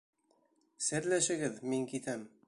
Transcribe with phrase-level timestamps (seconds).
[0.85, 2.29] Серләшегеҙ, мин китәм.